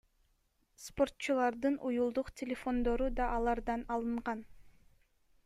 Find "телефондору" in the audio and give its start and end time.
2.41-3.11